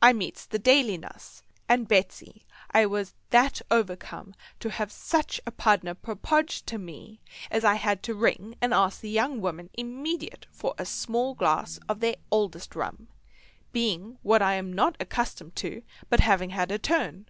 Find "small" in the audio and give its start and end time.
10.86-11.34